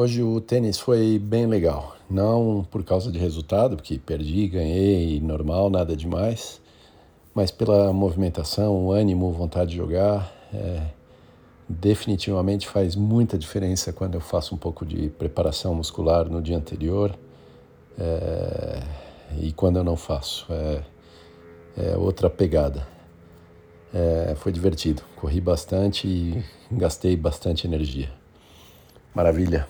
[0.00, 1.96] Hoje o tênis foi bem legal.
[2.08, 6.60] Não por causa de resultado, porque perdi, ganhei, normal, nada demais.
[7.34, 10.32] Mas pela movimentação, o ânimo, vontade de jogar.
[10.54, 10.82] É,
[11.68, 17.12] definitivamente faz muita diferença quando eu faço um pouco de preparação muscular no dia anterior.
[17.98, 18.80] É,
[19.40, 20.46] e quando eu não faço.
[20.48, 20.82] É,
[21.76, 22.86] é outra pegada.
[23.92, 25.02] É, foi divertido.
[25.16, 28.12] Corri bastante e gastei bastante energia.
[29.12, 29.66] Maravilha.